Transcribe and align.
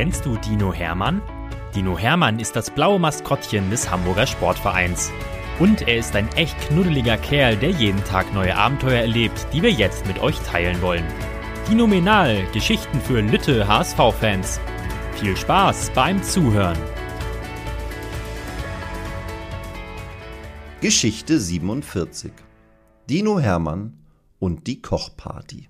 Kennst 0.00 0.24
du 0.24 0.38
Dino 0.38 0.72
Hermann? 0.72 1.20
Dino 1.74 1.98
Hermann 1.98 2.38
ist 2.38 2.56
das 2.56 2.70
blaue 2.70 2.98
Maskottchen 2.98 3.68
des 3.68 3.90
Hamburger 3.90 4.26
Sportvereins. 4.26 5.12
Und 5.58 5.86
er 5.86 5.98
ist 5.98 6.16
ein 6.16 6.26
echt 6.36 6.58
knuddeliger 6.58 7.18
Kerl, 7.18 7.54
der 7.54 7.68
jeden 7.68 8.02
Tag 8.04 8.32
neue 8.32 8.56
Abenteuer 8.56 9.02
erlebt, 9.02 9.46
die 9.52 9.60
wir 9.60 9.70
jetzt 9.70 10.06
mit 10.06 10.18
euch 10.20 10.38
teilen 10.38 10.80
wollen. 10.80 11.04
Dinominal, 11.68 12.46
Geschichten 12.54 12.98
für 12.98 13.20
Lütte 13.20 13.68
HSV-Fans. 13.68 14.58
Viel 15.16 15.36
Spaß 15.36 15.90
beim 15.94 16.22
Zuhören. 16.22 16.78
Geschichte 20.80 21.38
47 21.38 22.32
Dino 23.06 23.38
Hermann 23.38 23.98
und 24.38 24.66
die 24.66 24.80
Kochparty 24.80 25.69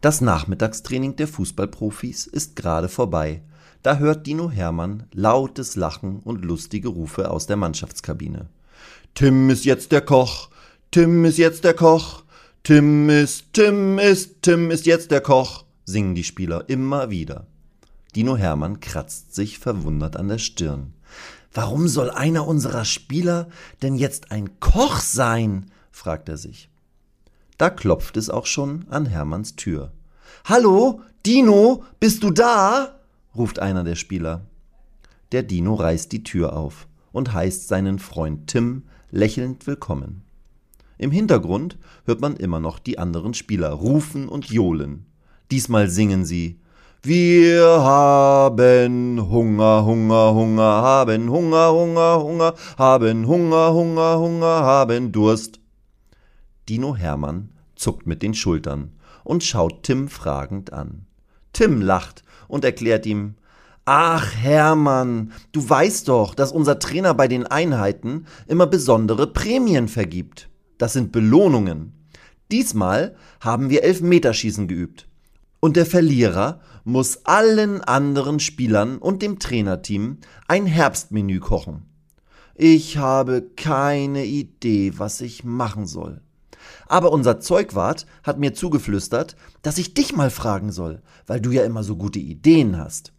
Das 0.00 0.22
Nachmittagstraining 0.22 1.16
der 1.16 1.28
Fußballprofis 1.28 2.26
ist 2.26 2.56
gerade 2.56 2.88
vorbei. 2.88 3.42
Da 3.82 3.98
hört 3.98 4.26
Dino 4.26 4.50
Hermann 4.50 5.04
lautes 5.12 5.76
Lachen 5.76 6.20
und 6.20 6.42
lustige 6.42 6.88
Rufe 6.88 7.30
aus 7.30 7.46
der 7.46 7.56
Mannschaftskabine. 7.56 8.48
Tim 9.14 9.50
ist 9.50 9.66
jetzt 9.66 9.92
der 9.92 10.00
Koch, 10.00 10.48
Tim 10.90 11.24
ist 11.26 11.36
jetzt 11.36 11.64
der 11.64 11.74
Koch, 11.74 12.24
Tim 12.62 13.10
ist, 13.10 13.52
Tim 13.52 13.98
ist, 13.98 14.42
Tim 14.42 14.70
ist 14.70 14.86
jetzt 14.86 15.10
der 15.10 15.20
Koch, 15.20 15.64
singen 15.84 16.14
die 16.14 16.24
Spieler 16.24 16.68
immer 16.68 17.10
wieder. 17.10 17.46
Dino 18.16 18.36
Hermann 18.36 18.80
kratzt 18.80 19.34
sich 19.34 19.58
verwundert 19.58 20.16
an 20.16 20.28
der 20.28 20.38
Stirn. 20.38 20.94
Warum 21.52 21.88
soll 21.88 22.10
einer 22.10 22.46
unserer 22.46 22.86
Spieler 22.86 23.48
denn 23.82 23.96
jetzt 23.96 24.30
ein 24.30 24.60
Koch 24.60 25.00
sein? 25.00 25.70
fragt 25.90 26.30
er 26.30 26.38
sich. 26.38 26.69
Da 27.60 27.68
klopft 27.68 28.16
es 28.16 28.30
auch 28.30 28.46
schon 28.46 28.86
an 28.88 29.04
Hermanns 29.04 29.54
Tür. 29.54 29.92
Hallo, 30.46 31.02
Dino, 31.26 31.84
bist 32.00 32.22
du 32.22 32.30
da? 32.30 32.98
ruft 33.36 33.58
einer 33.58 33.84
der 33.84 33.96
Spieler. 33.96 34.46
Der 35.32 35.42
Dino 35.42 35.74
reißt 35.74 36.10
die 36.10 36.22
Tür 36.22 36.56
auf 36.56 36.88
und 37.12 37.34
heißt 37.34 37.68
seinen 37.68 37.98
Freund 37.98 38.46
Tim 38.46 38.84
lächelnd 39.10 39.66
willkommen. 39.66 40.22
Im 40.96 41.10
Hintergrund 41.10 41.76
hört 42.06 42.22
man 42.22 42.34
immer 42.36 42.60
noch 42.60 42.78
die 42.78 42.98
anderen 42.98 43.34
Spieler 43.34 43.72
rufen 43.72 44.26
und 44.26 44.46
johlen. 44.46 45.04
Diesmal 45.50 45.90
singen 45.90 46.24
sie 46.24 46.58
wir 47.02 47.82
haben 47.82 49.20
Hunger, 49.30 49.84
Hunger, 49.84 50.34
Hunger, 50.34 50.62
haben 50.62 51.30
Hunger, 51.30 51.72
Hunger, 51.72 52.22
Hunger, 52.22 52.54
haben 52.78 53.26
Hunger, 53.26 53.74
Hunger, 53.74 54.18
Hunger, 54.18 54.46
haben 54.46 55.12
Durst. 55.12 55.59
Dino 56.70 56.94
Hermann 56.94 57.48
zuckt 57.74 58.06
mit 58.06 58.22
den 58.22 58.32
Schultern 58.32 58.92
und 59.24 59.42
schaut 59.42 59.82
Tim 59.82 60.06
fragend 60.08 60.72
an. 60.72 61.04
Tim 61.52 61.82
lacht 61.82 62.22
und 62.46 62.64
erklärt 62.64 63.06
ihm, 63.06 63.34
Ach 63.86 64.32
Hermann, 64.36 65.32
du 65.50 65.68
weißt 65.68 66.06
doch, 66.06 66.32
dass 66.32 66.52
unser 66.52 66.78
Trainer 66.78 67.12
bei 67.12 67.26
den 67.26 67.44
Einheiten 67.44 68.26
immer 68.46 68.68
besondere 68.68 69.26
Prämien 69.26 69.88
vergibt. 69.88 70.48
Das 70.78 70.92
sind 70.92 71.10
Belohnungen. 71.10 71.92
Diesmal 72.52 73.16
haben 73.40 73.68
wir 73.68 73.82
Elfmeterschießen 73.82 74.68
geübt. 74.68 75.08
Und 75.58 75.76
der 75.76 75.86
Verlierer 75.86 76.60
muss 76.84 77.26
allen 77.26 77.80
anderen 77.80 78.38
Spielern 78.38 78.98
und 78.98 79.22
dem 79.22 79.40
Trainerteam 79.40 80.18
ein 80.46 80.66
Herbstmenü 80.66 81.40
kochen. 81.40 81.86
Ich 82.54 82.96
habe 82.96 83.42
keine 83.56 84.24
Idee, 84.24 84.92
was 84.98 85.20
ich 85.20 85.42
machen 85.42 85.88
soll. 85.88 86.20
Aber 86.86 87.12
unser 87.12 87.40
Zeugwart 87.40 88.06
hat 88.22 88.38
mir 88.38 88.54
zugeflüstert, 88.54 89.36
dass 89.62 89.78
ich 89.78 89.94
dich 89.94 90.14
mal 90.14 90.30
fragen 90.30 90.72
soll, 90.72 91.02
weil 91.26 91.40
du 91.40 91.50
ja 91.50 91.64
immer 91.64 91.84
so 91.84 91.96
gute 91.96 92.18
Ideen 92.18 92.78
hast. 92.78 93.12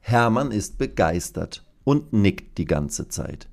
Hermann 0.00 0.50
ist 0.50 0.78
begeistert 0.78 1.64
und 1.84 2.12
nickt 2.12 2.58
die 2.58 2.64
ganze 2.64 3.08
Zeit. 3.08 3.48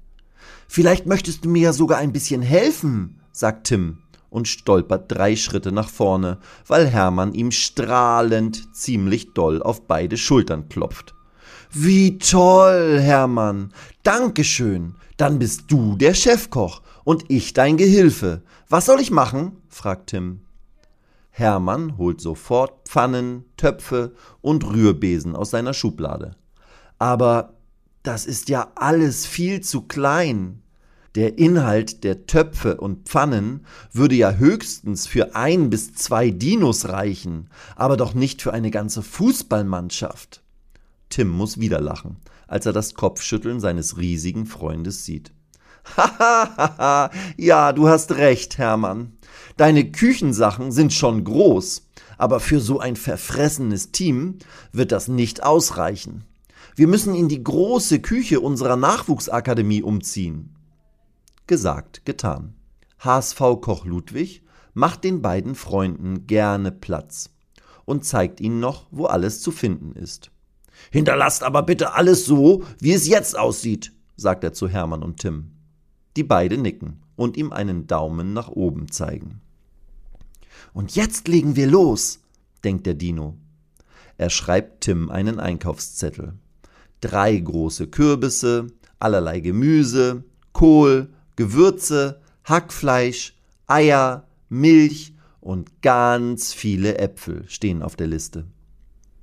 Vielleicht 0.67 1.05
möchtest 1.05 1.45
du 1.45 1.49
mir 1.49 1.61
ja 1.61 1.73
sogar 1.73 1.99
ein 1.99 2.13
bisschen 2.13 2.41
helfen, 2.41 3.19
sagt 3.31 3.67
Tim 3.67 3.99
und 4.29 4.47
stolpert 4.47 5.11
drei 5.11 5.35
Schritte 5.35 5.71
nach 5.71 5.89
vorne, 5.89 6.39
weil 6.67 6.87
Hermann 6.87 7.33
ihm 7.33 7.51
strahlend 7.51 8.75
ziemlich 8.75 9.33
doll 9.33 9.61
auf 9.61 9.87
beide 9.87 10.17
Schultern 10.17 10.69
klopft. 10.69 11.15
Wie 11.71 12.17
toll, 12.17 12.99
Hermann. 12.99 13.73
Dankeschön. 14.03 14.95
Dann 15.17 15.37
bist 15.37 15.65
du 15.67 15.95
der 15.95 16.13
Chefkoch 16.13 16.81
und 17.03 17.25
ich 17.27 17.53
dein 17.53 17.77
Gehilfe. 17.77 18.43
Was 18.67 18.85
soll 18.85 18.99
ich 18.99 19.11
machen? 19.11 19.57
fragt 19.67 20.11
Tim. 20.11 20.41
Hermann 21.31 21.97
holt 21.97 22.19
sofort 22.19 22.87
Pfannen, 22.87 23.45
Töpfe 23.55 24.13
und 24.41 24.65
Rührbesen 24.65 25.35
aus 25.35 25.51
seiner 25.51 25.73
Schublade. 25.73 26.35
Aber 26.97 27.53
das 28.03 28.25
ist 28.25 28.49
ja 28.49 28.71
alles 28.75 29.25
viel 29.25 29.61
zu 29.61 29.81
klein. 29.83 30.61
Der 31.15 31.39
Inhalt 31.39 32.03
der 32.03 32.27
Töpfe 32.27 32.77
und 32.77 33.07
Pfannen 33.07 33.65
würde 33.91 34.15
ja 34.15 34.33
höchstens 34.33 35.07
für 35.07 35.35
ein 35.35 35.69
bis 35.69 35.93
zwei 35.93 36.29
Dinos 36.29 36.89
reichen, 36.89 37.49
aber 37.75 37.97
doch 37.97 38.13
nicht 38.13 38.41
für 38.41 38.53
eine 38.53 38.69
ganze 38.69 39.01
Fußballmannschaft. 39.01 40.43
Tim 41.09 41.29
muss 41.29 41.59
wieder 41.59 41.81
lachen, 41.81 42.17
als 42.47 42.67
er 42.67 42.73
das 42.73 42.93
Kopfschütteln 42.93 43.59
seines 43.59 43.97
riesigen 43.97 44.45
Freundes 44.45 45.05
sieht. 45.05 45.31
Hahaha, 45.97 47.11
ja, 47.37 47.73
du 47.73 47.87
hast 47.87 48.13
recht, 48.13 48.57
Hermann. 48.57 49.17
Deine 49.57 49.91
Küchensachen 49.91 50.71
sind 50.71 50.93
schon 50.93 51.23
groß, 51.23 51.87
aber 52.17 52.39
für 52.39 52.59
so 52.59 52.79
ein 52.79 52.95
verfressenes 52.95 53.91
Team 53.91 54.37
wird 54.71 54.91
das 54.91 55.07
nicht 55.07 55.43
ausreichen. 55.43 56.23
Wir 56.75 56.87
müssen 56.87 57.15
in 57.15 57.27
die 57.27 57.43
große 57.43 57.99
Küche 57.99 58.39
unserer 58.39 58.77
Nachwuchsakademie 58.77 59.83
umziehen. 59.83 60.55
Gesagt, 61.47 62.05
getan. 62.05 62.53
HSV-Koch 62.99 63.85
Ludwig 63.85 64.43
macht 64.73 65.03
den 65.03 65.21
beiden 65.21 65.55
Freunden 65.55 66.27
gerne 66.27 66.71
Platz 66.71 67.31
und 67.85 68.05
zeigt 68.05 68.39
ihnen 68.39 68.59
noch, 68.59 68.87
wo 68.91 69.05
alles 69.05 69.41
zu 69.41 69.51
finden 69.51 69.93
ist. 69.93 70.31
Hinterlasst 70.91 71.43
aber 71.43 71.63
bitte 71.63 71.93
alles 71.93 72.25
so, 72.25 72.63
wie 72.79 72.93
es 72.93 73.07
jetzt 73.07 73.37
aussieht, 73.37 73.91
sagt 74.15 74.43
er 74.43 74.53
zu 74.53 74.67
Hermann 74.67 75.03
und 75.03 75.19
Tim. 75.19 75.51
Die 76.15 76.23
beiden 76.23 76.61
nicken 76.61 77.01
und 77.15 77.37
ihm 77.37 77.51
einen 77.51 77.87
Daumen 77.87 78.33
nach 78.33 78.49
oben 78.49 78.91
zeigen. 78.91 79.41
Und 80.73 80.95
jetzt 80.95 81.27
legen 81.27 81.55
wir 81.55 81.67
los, 81.67 82.19
denkt 82.63 82.85
der 82.85 82.93
Dino. 82.93 83.35
Er 84.17 84.29
schreibt 84.29 84.81
Tim 84.81 85.09
einen 85.09 85.39
Einkaufszettel. 85.39 86.33
Drei 87.01 87.37
große 87.37 87.87
Kürbisse, 87.87 88.67
allerlei 88.99 89.39
Gemüse, 89.39 90.23
Kohl, 90.51 91.09
Gewürze, 91.35 92.21
Hackfleisch, 92.43 93.37
Eier, 93.67 94.27
Milch 94.49 95.13
und 95.39 95.81
ganz 95.81 96.53
viele 96.53 96.97
Äpfel 96.97 97.45
stehen 97.47 97.81
auf 97.81 97.95
der 97.95 98.07
Liste. 98.07 98.45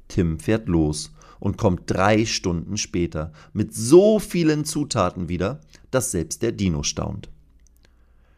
Tim 0.08 0.38
fährt 0.38 0.68
los 0.68 1.12
und 1.40 1.58
kommt 1.58 1.82
drei 1.86 2.24
Stunden 2.24 2.76
später 2.76 3.32
mit 3.52 3.74
so 3.74 4.18
vielen 4.18 4.64
Zutaten 4.64 5.28
wieder, 5.28 5.60
dass 5.90 6.10
selbst 6.10 6.42
der 6.42 6.52
Dino 6.52 6.82
staunt. 6.82 7.30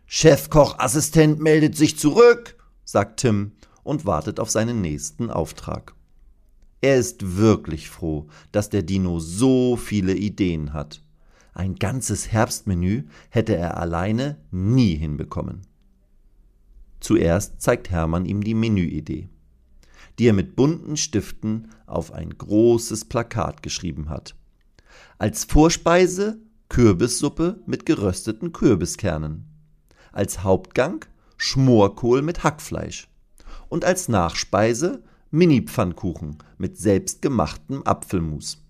Chefkochassistent 0.07 1.39
meldet 1.39 1.77
sich 1.77 1.99
zurück, 1.99 2.57
sagt 2.85 3.21
Tim 3.21 3.53
und 3.83 4.07
wartet 4.07 4.41
auf 4.41 4.51
seinen 4.51 4.81
nächsten 4.81 5.31
Auftrag. 5.31 5.95
Er 6.81 6.97
ist 6.97 7.37
wirklich 7.37 7.91
froh, 7.91 8.29
dass 8.53 8.71
der 8.71 8.83
Dino 8.83 9.19
so 9.19 9.77
viele 9.77 10.15
Ideen 10.15 10.73
hat. 10.73 11.03
Ein 11.53 11.75
ganzes 11.75 12.31
Herbstmenü 12.31 13.05
hätte 13.31 13.57
er 13.57 13.79
alleine 13.79 14.39
nie 14.51 14.95
hinbekommen. 14.95 15.63
Zuerst 17.01 17.61
zeigt 17.61 17.91
Hermann 17.91 18.27
ihm 18.27 18.43
die 18.43 18.55
Menüidee, 18.55 19.29
die 20.19 20.27
er 20.27 20.33
mit 20.33 20.57
bunten 20.57 20.97
Stiften 20.97 21.71
auf 21.87 22.13
ein 22.13 22.37
großes 22.37 23.07
Plakat 23.07 23.63
geschrieben 23.63 24.09
hat. 24.09 24.35
Als 25.19 25.45
Vorspeise 25.45 26.39
Kürbissuppe 26.69 27.61
mit 27.67 27.87
gerösteten 27.87 28.53
Kürbiskernen. 28.53 29.47
Als 30.13 30.43
Hauptgang 30.43 31.05
Schmorkohl 31.37 32.23
mit 32.23 32.43
Hackfleisch. 32.43 33.09
Und 33.69 33.85
als 33.85 34.09
Nachspeise 34.09 35.03
Mini-Pfannkuchen 35.31 36.39
mit 36.57 36.79
selbstgemachtem 36.79 37.83
Apfelmus. 37.85 38.65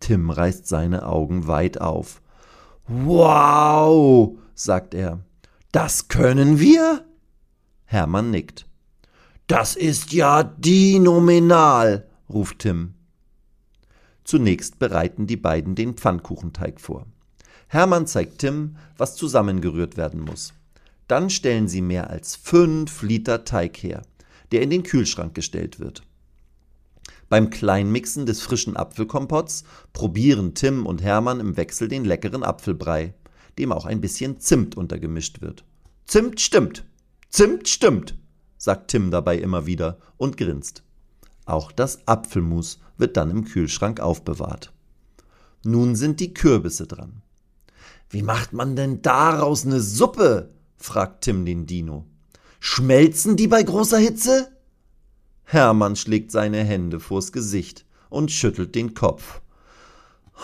Tim 0.00 0.30
reißt 0.30 0.66
seine 0.66 1.06
Augen 1.06 1.46
weit 1.46 1.80
auf. 1.80 2.20
Wow, 2.88 4.38
sagt 4.54 4.94
er. 4.94 5.20
Das 5.72 6.08
können 6.08 6.58
wir? 6.58 7.04
Hermann 7.84 8.30
nickt. 8.30 8.66
Das 9.50 9.74
ist 9.74 10.12
ja 10.12 10.44
dinominal, 10.44 12.06
ruft 12.28 12.60
Tim. 12.60 12.94
Zunächst 14.22 14.78
bereiten 14.78 15.26
die 15.26 15.36
beiden 15.36 15.74
den 15.74 15.94
Pfannkuchenteig 15.94 16.80
vor. 16.80 17.06
Hermann 17.66 18.06
zeigt 18.06 18.38
Tim, 18.38 18.76
was 18.96 19.16
zusammengerührt 19.16 19.96
werden 19.96 20.20
muss. 20.20 20.54
Dann 21.08 21.30
stellen 21.30 21.66
sie 21.66 21.82
mehr 21.82 22.10
als 22.10 22.36
fünf 22.36 23.02
Liter 23.02 23.44
Teig 23.44 23.76
her, 23.78 24.02
der 24.52 24.62
in 24.62 24.70
den 24.70 24.84
Kühlschrank 24.84 25.34
gestellt 25.34 25.80
wird. 25.80 26.04
Beim 27.28 27.50
Kleinmixen 27.50 28.26
des 28.26 28.42
frischen 28.42 28.76
Apfelkompotts 28.76 29.64
probieren 29.92 30.54
Tim 30.54 30.86
und 30.86 31.02
Hermann 31.02 31.40
im 31.40 31.56
Wechsel 31.56 31.88
den 31.88 32.04
leckeren 32.04 32.44
Apfelbrei, 32.44 33.14
dem 33.58 33.72
auch 33.72 33.84
ein 33.84 34.00
bisschen 34.00 34.38
Zimt 34.38 34.76
untergemischt 34.76 35.40
wird. 35.40 35.64
Zimt 36.06 36.40
stimmt, 36.40 36.84
Zimt 37.30 37.68
stimmt, 37.68 38.14
sagt 38.60 38.88
Tim 38.88 39.10
dabei 39.10 39.38
immer 39.38 39.64
wieder 39.64 39.98
und 40.18 40.36
grinst. 40.36 40.82
Auch 41.46 41.72
das 41.72 42.06
Apfelmus 42.06 42.78
wird 42.98 43.16
dann 43.16 43.30
im 43.30 43.46
Kühlschrank 43.46 44.00
aufbewahrt. 44.00 44.72
Nun 45.64 45.96
sind 45.96 46.20
die 46.20 46.34
Kürbisse 46.34 46.86
dran. 46.86 47.22
Wie 48.10 48.22
macht 48.22 48.52
man 48.52 48.76
denn 48.76 49.02
daraus 49.02 49.64
eine 49.64 49.80
Suppe? 49.80 50.50
fragt 50.76 51.22
Tim 51.22 51.46
den 51.46 51.66
Dino. 51.66 52.04
Schmelzen 52.60 53.36
die 53.36 53.48
bei 53.48 53.62
großer 53.62 53.98
Hitze? 53.98 54.48
Hermann 55.44 55.96
schlägt 55.96 56.30
seine 56.30 56.62
Hände 56.62 57.00
vors 57.00 57.32
Gesicht 57.32 57.86
und 58.10 58.30
schüttelt 58.30 58.74
den 58.74 58.92
Kopf. 58.92 59.40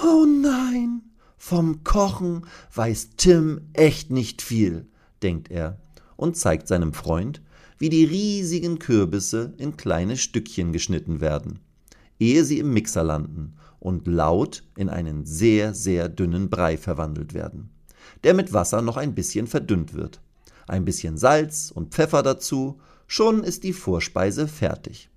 Oh 0.02 0.24
nein, 0.24 1.02
vom 1.36 1.84
Kochen 1.84 2.46
weiß 2.74 3.10
Tim 3.18 3.68
echt 3.74 4.10
nicht 4.10 4.40
viel, 4.40 4.88
denkt 5.22 5.50
er 5.50 5.78
und 6.16 6.36
zeigt 6.36 6.66
seinem 6.66 6.94
Freund, 6.94 7.42
wie 7.78 7.88
die 7.88 8.04
riesigen 8.04 8.78
Kürbisse 8.78 9.54
in 9.58 9.76
kleine 9.76 10.16
Stückchen 10.16 10.72
geschnitten 10.72 11.20
werden, 11.20 11.60
ehe 12.18 12.44
sie 12.44 12.58
im 12.58 12.72
Mixer 12.72 13.04
landen 13.04 13.54
und 13.78 14.06
laut 14.06 14.62
in 14.76 14.88
einen 14.88 15.26
sehr, 15.26 15.74
sehr 15.74 16.08
dünnen 16.08 16.48
Brei 16.50 16.76
verwandelt 16.76 17.34
werden, 17.34 17.70
der 18.24 18.34
mit 18.34 18.52
Wasser 18.52 18.82
noch 18.82 18.96
ein 18.96 19.14
bisschen 19.14 19.46
verdünnt 19.46 19.94
wird. 19.94 20.20
Ein 20.66 20.84
bisschen 20.84 21.16
Salz 21.16 21.70
und 21.74 21.94
Pfeffer 21.94 22.22
dazu 22.22 22.80
Schon 23.06 23.44
ist 23.44 23.62
die 23.62 23.72
Vorspeise 23.72 24.48
fertig. 24.48 25.08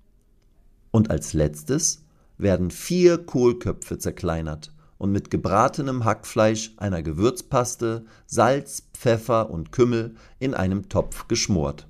Und 0.92 1.10
als 1.10 1.32
letztes 1.32 2.04
werden 2.38 2.70
vier 2.70 3.18
Kohlköpfe 3.18 3.98
zerkleinert 3.98 4.72
und 4.96 5.10
mit 5.10 5.30
gebratenem 5.30 6.04
Hackfleisch, 6.04 6.72
einer 6.76 7.02
Gewürzpaste, 7.02 8.04
Salz, 8.26 8.84
Pfeffer 8.94 9.50
und 9.50 9.72
Kümmel 9.72 10.14
in 10.38 10.54
einem 10.54 10.88
Topf 10.88 11.26
geschmort. 11.26 11.88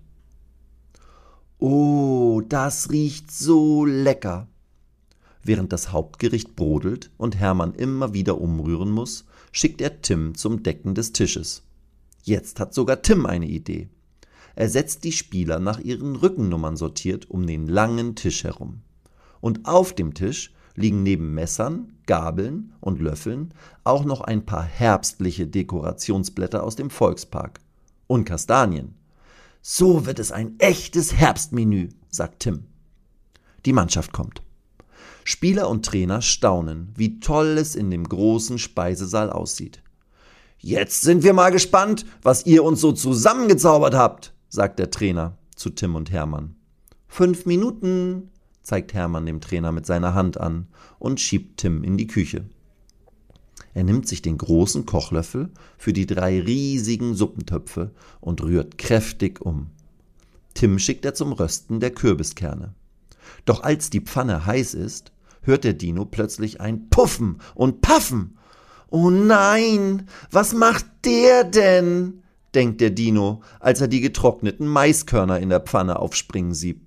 Oh, 1.62 2.40
das 2.48 2.90
riecht 2.90 3.30
so 3.30 3.84
lecker. 3.84 4.48
Während 5.42 5.74
das 5.74 5.92
Hauptgericht 5.92 6.56
brodelt 6.56 7.10
und 7.18 7.36
Hermann 7.36 7.74
immer 7.74 8.14
wieder 8.14 8.40
umrühren 8.40 8.90
muss, 8.90 9.26
schickt 9.52 9.82
er 9.82 10.00
Tim 10.00 10.34
zum 10.34 10.62
Decken 10.62 10.94
des 10.94 11.12
Tisches. 11.12 11.62
Jetzt 12.22 12.60
hat 12.60 12.72
sogar 12.72 13.02
Tim 13.02 13.26
eine 13.26 13.46
Idee. 13.46 13.90
Er 14.56 14.70
setzt 14.70 15.04
die 15.04 15.12
Spieler 15.12 15.58
nach 15.58 15.78
ihren 15.78 16.16
Rückennummern 16.16 16.78
sortiert 16.78 17.30
um 17.30 17.46
den 17.46 17.68
langen 17.68 18.14
Tisch 18.16 18.44
herum. 18.44 18.80
Und 19.42 19.66
auf 19.66 19.92
dem 19.92 20.14
Tisch 20.14 20.54
liegen 20.76 21.02
neben 21.02 21.34
Messern, 21.34 21.92
Gabeln 22.06 22.72
und 22.80 23.02
Löffeln 23.02 23.52
auch 23.84 24.06
noch 24.06 24.22
ein 24.22 24.46
paar 24.46 24.64
herbstliche 24.64 25.46
Dekorationsblätter 25.46 26.64
aus 26.64 26.76
dem 26.76 26.88
Volkspark. 26.88 27.60
Und 28.06 28.24
Kastanien. 28.24 28.94
So 29.62 30.06
wird 30.06 30.18
es 30.18 30.32
ein 30.32 30.58
echtes 30.58 31.14
Herbstmenü, 31.14 31.90
sagt 32.08 32.40
Tim. 32.40 32.64
Die 33.66 33.72
Mannschaft 33.72 34.12
kommt. 34.12 34.42
Spieler 35.24 35.68
und 35.68 35.84
Trainer 35.84 36.22
staunen, 36.22 36.92
wie 36.96 37.20
toll 37.20 37.58
es 37.58 37.74
in 37.74 37.90
dem 37.90 38.08
großen 38.08 38.58
Speisesaal 38.58 39.30
aussieht. 39.30 39.82
Jetzt 40.58 41.02
sind 41.02 41.22
wir 41.22 41.32
mal 41.32 41.50
gespannt, 41.50 42.06
was 42.22 42.46
ihr 42.46 42.64
uns 42.64 42.80
so 42.80 42.92
zusammengezaubert 42.92 43.94
habt, 43.94 44.34
sagt 44.48 44.78
der 44.78 44.90
Trainer 44.90 45.38
zu 45.54 45.70
Tim 45.70 45.94
und 45.94 46.10
Hermann. 46.10 46.56
Fünf 47.06 47.46
Minuten, 47.46 48.30
zeigt 48.62 48.94
Hermann 48.94 49.26
dem 49.26 49.40
Trainer 49.40 49.72
mit 49.72 49.86
seiner 49.86 50.14
Hand 50.14 50.38
an 50.38 50.68
und 50.98 51.20
schiebt 51.20 51.58
Tim 51.58 51.82
in 51.82 51.96
die 51.96 52.06
Küche. 52.06 52.44
Er 53.72 53.84
nimmt 53.84 54.08
sich 54.08 54.22
den 54.22 54.38
großen 54.38 54.84
Kochlöffel 54.86 55.50
für 55.78 55.92
die 55.92 56.06
drei 56.06 56.40
riesigen 56.40 57.14
Suppentöpfe 57.14 57.92
und 58.20 58.42
rührt 58.42 58.78
kräftig 58.78 59.40
um. 59.40 59.70
Tim 60.54 60.78
schickt 60.78 61.04
er 61.04 61.14
zum 61.14 61.32
Rösten 61.32 61.80
der 61.80 61.90
Kürbiskerne. 61.90 62.74
Doch 63.44 63.62
als 63.62 63.90
die 63.90 64.00
Pfanne 64.00 64.46
heiß 64.46 64.74
ist, 64.74 65.12
hört 65.42 65.64
der 65.64 65.74
Dino 65.74 66.04
plötzlich 66.04 66.60
ein 66.60 66.90
Puffen 66.90 67.40
und 67.54 67.80
Paffen. 67.80 68.36
Oh 68.90 69.10
nein, 69.10 70.08
was 70.30 70.52
macht 70.52 70.86
der 71.04 71.44
denn? 71.44 72.22
denkt 72.54 72.80
der 72.80 72.90
Dino, 72.90 73.42
als 73.60 73.80
er 73.80 73.86
die 73.86 74.00
getrockneten 74.00 74.66
Maiskörner 74.66 75.38
in 75.38 75.50
der 75.50 75.60
Pfanne 75.60 76.00
aufspringen 76.00 76.54
sieht. 76.54 76.80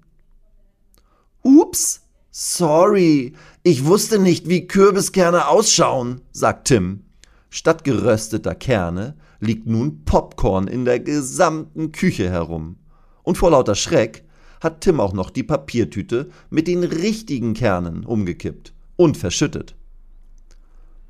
Ups, 1.41 2.02
sorry, 2.33 3.33
ich 3.62 3.85
wusste 3.85 4.19
nicht, 4.19 4.50
wie 4.50 4.68
Kürbiskerne 4.68 5.47
ausschauen, 5.47 6.21
sagt 6.31 6.68
Tim. 6.68 7.03
Statt 7.50 7.83
gerösteter 7.83 8.56
Kerne 8.56 9.15
liegt 9.39 9.68
nun 9.68 10.03
Popcorn 10.03 10.68
in 10.68 10.83
der 10.83 11.00
gesamten 11.00 11.91
Küche 11.91 12.30
herum. 12.30 12.77
Und 13.21 13.38
vor 13.38 13.51
lauter 13.51 13.75
Schreck 13.75 14.25
hat 14.62 14.81
Tim 14.81 15.00
auch 15.00 15.13
noch 15.13 15.30
die 15.30 15.44
Papiertüte 15.44 16.30
mit 16.50 16.68
den 16.68 16.83
richtigen 16.83 17.53
Kernen 17.53 18.03
umgekippt 18.03 18.74
und 18.95 19.15
verschüttet. 19.15 19.75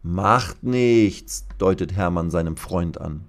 Macht 0.01 0.63
nichts, 0.63 1.45
deutet 1.57 1.93
Hermann 1.93 2.31
seinem 2.31 2.57
Freund 2.57 2.99
an. 2.99 3.23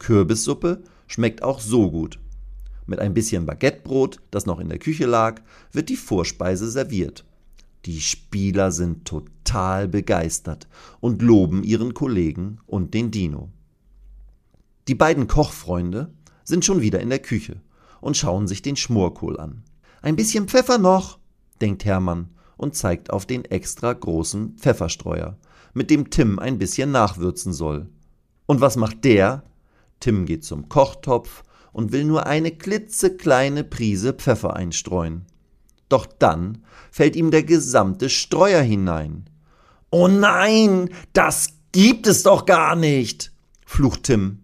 Kürbissuppe 0.00 0.82
schmeckt 1.06 1.44
auch 1.44 1.60
so 1.60 1.92
gut. 1.92 2.18
Mit 2.86 2.98
ein 2.98 3.14
bisschen 3.14 3.46
Baguettebrot, 3.46 4.20
das 4.32 4.46
noch 4.46 4.58
in 4.58 4.68
der 4.68 4.78
Küche 4.78 5.06
lag, 5.06 5.40
wird 5.70 5.88
die 5.88 5.96
Vorspeise 5.96 6.68
serviert. 6.68 7.24
Die 7.86 8.00
Spieler 8.00 8.72
sind 8.72 9.04
total 9.04 9.86
begeistert 9.86 10.66
und 10.98 11.22
loben 11.22 11.62
ihren 11.62 11.94
Kollegen 11.94 12.58
und 12.66 12.94
den 12.94 13.12
Dino. 13.12 13.52
Die 14.88 14.96
beiden 14.96 15.28
Kochfreunde 15.28 16.12
sind 16.42 16.64
schon 16.64 16.80
wieder 16.80 16.98
in 16.98 17.10
der 17.10 17.20
Küche 17.20 17.60
und 18.00 18.16
schauen 18.16 18.48
sich 18.48 18.60
den 18.60 18.74
Schmorkohl 18.74 19.38
an. 19.38 19.62
Ein 20.02 20.16
bisschen 20.16 20.48
Pfeffer 20.48 20.78
noch, 20.78 21.20
denkt 21.60 21.84
Hermann 21.84 22.30
und 22.56 22.74
zeigt 22.74 23.10
auf 23.10 23.24
den 23.24 23.44
extra 23.44 23.92
großen 23.92 24.56
Pfefferstreuer, 24.56 25.38
mit 25.72 25.88
dem 25.88 26.10
Tim 26.10 26.40
ein 26.40 26.58
bisschen 26.58 26.90
nachwürzen 26.90 27.52
soll. 27.52 27.88
Und 28.46 28.60
was 28.60 28.74
macht 28.74 29.04
der? 29.04 29.44
Tim 30.00 30.26
geht 30.26 30.42
zum 30.42 30.68
Kochtopf 30.68 31.44
und 31.72 31.92
will 31.92 32.04
nur 32.04 32.26
eine 32.26 32.50
klitzekleine 32.50 33.62
Prise 33.62 34.12
Pfeffer 34.12 34.56
einstreuen. 34.56 35.26
Doch 35.88 36.06
dann 36.06 36.64
fällt 36.90 37.16
ihm 37.16 37.30
der 37.30 37.42
gesamte 37.42 38.08
Streuer 38.08 38.62
hinein. 38.62 39.28
Oh 39.90 40.08
nein, 40.08 40.90
das 41.12 41.48
gibt 41.72 42.06
es 42.06 42.22
doch 42.22 42.46
gar 42.46 42.74
nicht, 42.74 43.32
flucht 43.64 44.04
Tim. 44.04 44.42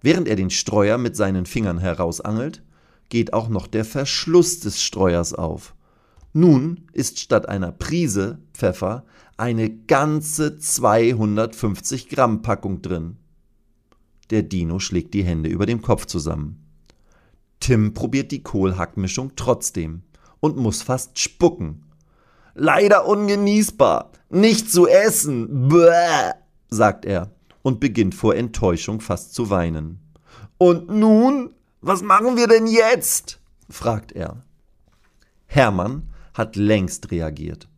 Während 0.00 0.26
er 0.26 0.36
den 0.36 0.50
Streuer 0.50 0.98
mit 0.98 1.16
seinen 1.16 1.46
Fingern 1.46 1.78
herausangelt, 1.78 2.62
geht 3.08 3.32
auch 3.32 3.48
noch 3.48 3.66
der 3.66 3.84
Verschluss 3.84 4.60
des 4.60 4.82
Streuers 4.82 5.34
auf. 5.34 5.74
Nun 6.32 6.86
ist 6.92 7.20
statt 7.20 7.48
einer 7.48 7.70
Prise 7.70 8.38
Pfeffer 8.54 9.04
eine 9.36 9.70
ganze 9.70 10.58
250 10.58 12.08
Gramm 12.08 12.42
Packung 12.42 12.82
drin. 12.82 13.18
Der 14.30 14.42
Dino 14.42 14.78
schlägt 14.78 15.14
die 15.14 15.24
Hände 15.24 15.50
über 15.50 15.66
dem 15.66 15.82
Kopf 15.82 16.06
zusammen. 16.06 16.64
Tim 17.60 17.92
probiert 17.92 18.32
die 18.32 18.42
Kohlhackmischung 18.42 19.32
trotzdem 19.36 20.02
und 20.42 20.58
muss 20.58 20.82
fast 20.82 21.18
spucken. 21.18 21.86
Leider 22.54 23.06
ungenießbar, 23.06 24.10
nicht 24.28 24.70
zu 24.70 24.86
essen, 24.86 25.70
bäh, 25.70 26.32
sagt 26.68 27.06
er 27.06 27.30
und 27.62 27.80
beginnt 27.80 28.14
vor 28.14 28.34
Enttäuschung 28.34 29.00
fast 29.00 29.32
zu 29.32 29.48
weinen. 29.48 30.00
Und 30.58 30.90
nun, 30.90 31.54
was 31.80 32.02
machen 32.02 32.36
wir 32.36 32.46
denn 32.46 32.66
jetzt? 32.66 33.40
fragt 33.70 34.12
er. 34.12 34.42
Hermann 35.46 36.10
hat 36.34 36.56
längst 36.56 37.10
reagiert. 37.10 37.68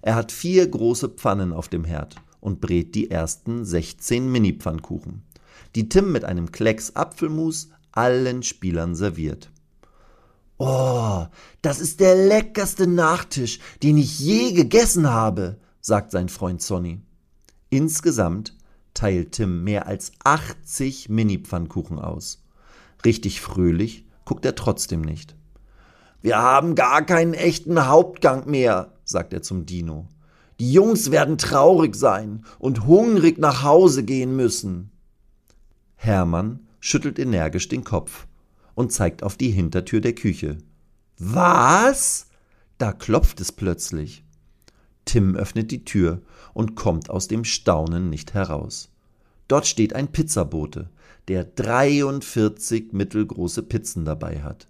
Er 0.00 0.14
hat 0.14 0.32
vier 0.32 0.66
große 0.66 1.10
Pfannen 1.10 1.52
auf 1.52 1.68
dem 1.68 1.84
Herd 1.84 2.16
und 2.40 2.62
brät 2.62 2.94
die 2.94 3.10
ersten 3.10 3.66
16 3.66 4.32
Mini-Pfannkuchen 4.32 5.26
die 5.76 5.90
Tim 5.90 6.10
mit 6.10 6.24
einem 6.24 6.50
Klecks 6.52 6.96
Apfelmus 6.96 7.68
allen 7.92 8.42
Spielern 8.42 8.94
serviert. 8.94 9.50
Oh, 10.58 11.26
das 11.60 11.80
ist 11.80 12.00
der 12.00 12.14
leckerste 12.14 12.86
Nachtisch, 12.86 13.58
den 13.82 13.98
ich 13.98 14.18
je 14.18 14.52
gegessen 14.52 15.10
habe, 15.10 15.58
sagt 15.80 16.10
sein 16.10 16.28
Freund 16.28 16.62
Sonny. 16.62 17.02
Insgesamt 17.68 18.56
teilt 18.94 19.32
Tim 19.32 19.64
mehr 19.64 19.86
als 19.86 20.12
80 20.24 21.10
Mini-Pfannkuchen 21.10 21.98
aus. 21.98 22.42
Richtig 23.04 23.40
fröhlich 23.40 24.06
guckt 24.24 24.46
er 24.46 24.54
trotzdem 24.54 25.02
nicht. 25.02 25.36
Wir 26.22 26.38
haben 26.38 26.74
gar 26.74 27.04
keinen 27.04 27.34
echten 27.34 27.86
Hauptgang 27.86 28.48
mehr, 28.48 28.94
sagt 29.04 29.34
er 29.34 29.42
zum 29.42 29.66
Dino. 29.66 30.08
Die 30.58 30.72
Jungs 30.72 31.10
werden 31.10 31.36
traurig 31.36 31.94
sein 31.94 32.44
und 32.58 32.86
hungrig 32.86 33.36
nach 33.36 33.62
Hause 33.62 34.04
gehen 34.04 34.34
müssen. 34.34 34.90
Hermann 35.96 36.66
schüttelt 36.80 37.18
energisch 37.18 37.68
den 37.68 37.84
Kopf 37.84 38.26
und 38.76 38.92
zeigt 38.92 39.24
auf 39.24 39.36
die 39.36 39.50
Hintertür 39.50 40.00
der 40.00 40.14
Küche. 40.14 40.58
Was? 41.18 42.28
Da 42.78 42.92
klopft 42.92 43.40
es 43.40 43.50
plötzlich. 43.50 44.22
Tim 45.06 45.34
öffnet 45.34 45.72
die 45.72 45.84
Tür 45.84 46.20
und 46.52 46.76
kommt 46.76 47.10
aus 47.10 47.26
dem 47.26 47.44
Staunen 47.44 48.10
nicht 48.10 48.34
heraus. 48.34 48.90
Dort 49.48 49.66
steht 49.66 49.94
ein 49.94 50.12
Pizzabote, 50.12 50.90
der 51.26 51.44
43 51.44 52.92
mittelgroße 52.92 53.62
Pizzen 53.62 54.04
dabei 54.04 54.42
hat. 54.42 54.68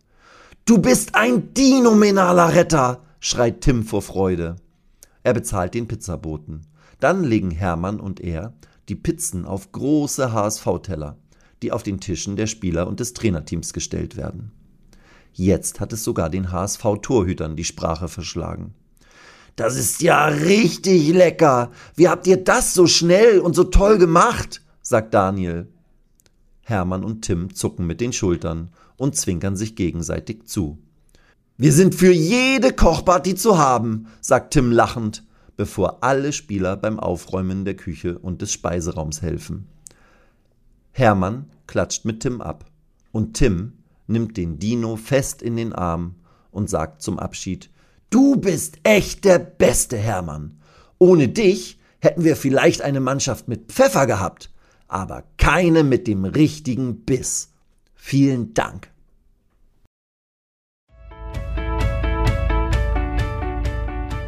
Du 0.65 0.79
bist 0.79 1.15
ein 1.15 1.53
dinominaler 1.53 2.55
Retter, 2.55 3.03
schreit 3.21 3.63
Tim 3.63 3.85
vor 3.85 4.03
Freude. 4.03 4.57
Er 5.23 5.35
bezahlt 5.35 5.75
den 5.75 5.89
Pizzaboten. 5.89 6.63
Dann 7.01 7.25
legen 7.25 7.51
Hermann 7.51 7.99
und 7.99 8.21
er 8.21 8.55
die 8.89 8.95
Pizzen 8.95 9.45
auf 9.45 9.73
große 9.73 10.33
HSV-Teller, 10.33 11.17
die 11.67 11.73
auf 11.73 11.83
den 11.83 11.99
Tischen 11.99 12.37
der 12.37 12.47
Spieler 12.47 12.87
und 12.87 13.01
des 13.01 13.13
Trainerteams 13.13 13.73
gestellt 13.73 14.17
werden. 14.17 14.53
Jetzt 15.33 15.81
hat 15.81 15.93
es 15.93 16.05
sogar 16.05 16.31
den 16.31 16.53
HSV-Torhütern 16.53 17.57
die 17.57 17.65
Sprache 17.65 18.07
verschlagen. 18.07 18.73
Das 19.57 19.77
ist 19.77 20.01
ja 20.01 20.27
richtig 20.27 21.09
lecker. 21.09 21.73
Wie 21.97 22.09
habt 22.09 22.29
ihr 22.29 22.37
das 22.37 22.73
so 22.73 22.87
schnell 22.87 23.41
und 23.41 23.57
so 23.57 23.65
toll 23.65 23.99
gemacht? 23.99 24.63
sagt 24.81 25.13
Daniel. 25.13 25.67
Hermann 26.61 27.03
und 27.03 27.23
Tim 27.23 27.53
zucken 27.53 27.85
mit 27.85 28.01
den 28.01 28.13
Schultern 28.13 28.71
und 28.97 29.17
zwinkern 29.17 29.57
sich 29.57 29.75
gegenseitig 29.75 30.45
zu. 30.45 30.79
Wir 31.57 31.73
sind 31.73 31.97
für 31.97 32.13
jede 32.13 32.73
Kochparty 32.73 33.35
zu 33.35 33.59
haben, 33.59 34.07
sagt 34.21 34.53
Tim 34.53 34.71
lachend, 34.71 35.25
bevor 35.57 36.05
alle 36.05 36.33
Spieler 36.33 36.77
beim 36.77 37.01
Aufräumen 37.01 37.65
der 37.65 37.75
Küche 37.75 38.21
und 38.21 38.41
des 38.41 38.53
Speiseraums 38.53 39.21
helfen. 39.21 39.67
Hermann 40.99 41.51
klatscht 41.67 42.07
mit 42.07 42.21
Tim 42.21 42.41
ab 42.41 42.65
und 43.13 43.35
Tim 43.35 43.75
nimmt 44.07 44.39
den 44.39 44.59
Dino 44.59 44.97
fest 44.97 45.43
in 45.43 45.55
den 45.55 45.75
Arm 45.75 46.15
und 46.51 46.71
sagt 46.71 47.03
zum 47.03 47.19
Abschied 47.19 47.69
Du 48.09 48.37
bist 48.37 48.79
echt 48.83 49.27
der 49.27 49.39
Beste, 49.39 49.99
Hermann. 49.99 50.59
Ohne 50.97 51.29
dich 51.29 51.79
hätten 51.99 52.25
wir 52.25 52.35
vielleicht 52.35 52.81
eine 52.81 53.01
Mannschaft 53.01 53.47
mit 53.47 53.73
Pfeffer 53.73 54.07
gehabt, 54.07 54.51
aber 54.89 55.25
keine 55.37 55.85
mit 55.85 56.07
dem 56.07 56.25
richtigen 56.25 57.05
Biss. 57.05 57.53
Vielen 57.95 58.55
Dank. 58.55 58.91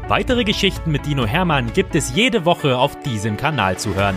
Weitere 0.06 0.44
Geschichten 0.44 0.90
mit 0.90 1.06
Dino 1.06 1.24
Hermann 1.24 1.72
gibt 1.72 1.94
es 1.94 2.14
jede 2.14 2.44
Woche 2.44 2.76
auf 2.76 3.00
diesem 3.00 3.38
Kanal 3.38 3.78
zu 3.78 3.94
hören. 3.94 4.16